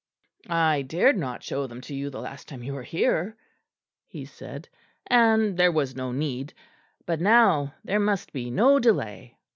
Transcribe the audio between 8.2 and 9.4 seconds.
be no delay.